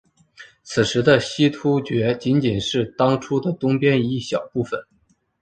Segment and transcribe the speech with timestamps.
[0.63, 4.83] 此时的西突厥仅仅是当初的东边一小部分。